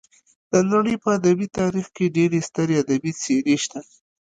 د 0.51 0.53
نړۍ 0.71 0.95
په 1.03 1.09
ادبي 1.19 1.47
تاریخ 1.59 1.87
کې 1.95 2.13
ډېرې 2.17 2.39
سترې 2.47 2.75
ادبي 2.83 3.11
څېرې 3.21 3.55
شته. 3.63 3.79